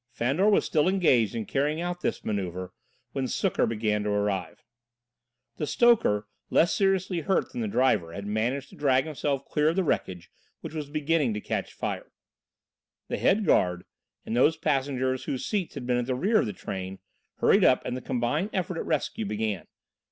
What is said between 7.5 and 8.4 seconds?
than the driver, had